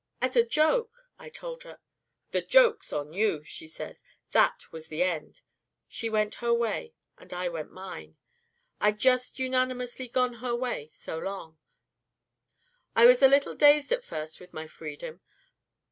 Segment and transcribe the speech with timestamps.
[0.19, 1.77] 'As a joke,' I told her.
[2.31, 4.01] 'The joke's on you,' she says.
[4.31, 5.41] That was the end.
[5.87, 8.17] She went her way, and I went mine.
[8.79, 11.59] I'd just unanimously gone her way so long,
[12.95, 15.21] I was a little dazed at first with my freedom.